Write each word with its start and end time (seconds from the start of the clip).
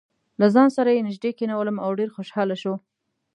له 0.39 0.47
ځان 0.55 0.69
سره 0.77 0.89
یې 0.95 1.05
نژدې 1.07 1.31
کېنولم 1.39 1.77
او 1.85 1.89
ډېر 1.99 2.09
خوشاله 2.15 2.55
شو. 2.61 2.73